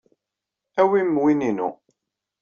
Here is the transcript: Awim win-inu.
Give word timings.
Awim 0.81 1.11
win-inu. 1.23 1.69